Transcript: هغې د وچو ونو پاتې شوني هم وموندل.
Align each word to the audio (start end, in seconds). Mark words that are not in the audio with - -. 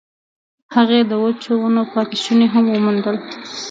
هغې 0.75 0.99
د 1.09 1.11
وچو 1.23 1.51
ونو 1.61 1.83
پاتې 1.91 2.17
شوني 2.23 2.47
هم 2.53 2.65
وموندل. 2.69 3.17